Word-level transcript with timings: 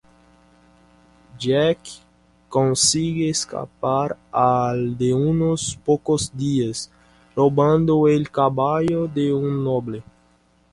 Jack 1.37 1.77
consigue 2.49 3.29
escapar 3.29 4.17
al 4.31 4.97
de 4.97 5.13
unos 5.13 5.75
pocos 5.85 6.35
días, 6.35 6.89
robando 7.35 8.07
el 8.07 8.31
caballo 8.31 9.07
de 9.07 9.31
un 9.31 9.63
noble. 9.63 10.03